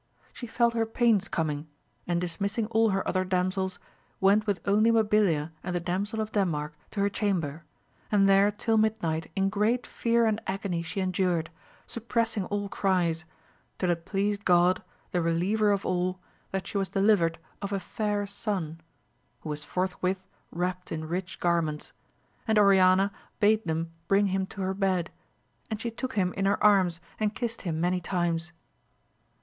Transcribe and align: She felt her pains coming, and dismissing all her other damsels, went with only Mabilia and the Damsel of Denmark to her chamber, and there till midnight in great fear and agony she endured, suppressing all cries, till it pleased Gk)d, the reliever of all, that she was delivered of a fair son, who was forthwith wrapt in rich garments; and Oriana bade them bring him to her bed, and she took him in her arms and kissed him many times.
She 0.33 0.47
felt 0.47 0.73
her 0.73 0.87
pains 0.87 1.27
coming, 1.27 1.67
and 2.07 2.19
dismissing 2.19 2.65
all 2.71 2.89
her 2.89 3.07
other 3.07 3.23
damsels, 3.23 3.77
went 4.19 4.47
with 4.47 4.59
only 4.67 4.89
Mabilia 4.91 5.51
and 5.61 5.75
the 5.75 5.79
Damsel 5.79 6.19
of 6.19 6.31
Denmark 6.31 6.73
to 6.89 7.01
her 7.01 7.07
chamber, 7.09 7.65
and 8.11 8.27
there 8.27 8.49
till 8.49 8.79
midnight 8.79 9.29
in 9.35 9.49
great 9.49 9.85
fear 9.85 10.25
and 10.25 10.41
agony 10.47 10.81
she 10.81 11.01
endured, 11.01 11.51
suppressing 11.85 12.45
all 12.45 12.67
cries, 12.67 13.25
till 13.77 13.91
it 13.91 14.05
pleased 14.07 14.43
Gk)d, 14.43 14.81
the 15.11 15.21
reliever 15.21 15.69
of 15.69 15.85
all, 15.85 16.19
that 16.49 16.65
she 16.65 16.79
was 16.79 16.89
delivered 16.89 17.37
of 17.61 17.71
a 17.71 17.79
fair 17.79 18.25
son, 18.25 18.81
who 19.41 19.49
was 19.49 19.63
forthwith 19.63 20.25
wrapt 20.49 20.91
in 20.91 21.05
rich 21.07 21.39
garments; 21.39 21.93
and 22.47 22.57
Oriana 22.57 23.11
bade 23.39 23.65
them 23.65 23.91
bring 24.07 24.25
him 24.33 24.47
to 24.47 24.61
her 24.61 24.73
bed, 24.73 25.11
and 25.69 25.79
she 25.79 25.91
took 25.91 26.13
him 26.13 26.33
in 26.33 26.45
her 26.45 26.57
arms 26.63 27.01
and 27.19 27.35
kissed 27.35 27.61
him 27.61 27.79
many 27.79 28.01
times. 28.01 28.51